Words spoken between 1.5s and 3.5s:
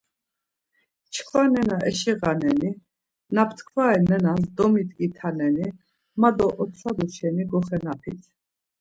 nena eşiğaneni, na